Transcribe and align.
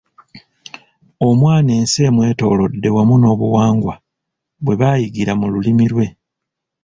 Omwana 1.27 1.71
ensi 1.79 1.99
emwetoolodde 2.09 2.87
wamu 2.95 3.15
n’obuwangwa 3.19 3.95
bwe 4.63 4.73
abiyigira 4.77 5.31
mu 5.39 5.47
lulimi 5.53 5.85
lwe. 5.91 6.07